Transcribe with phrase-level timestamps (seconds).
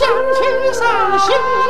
[0.00, 1.69] 相亲伤心。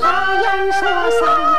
[0.00, 1.53] 他言说三。